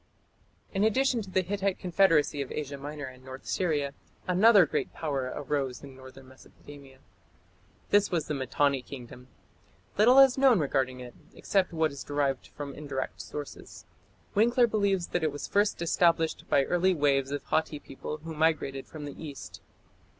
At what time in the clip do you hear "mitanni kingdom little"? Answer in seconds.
8.33-10.17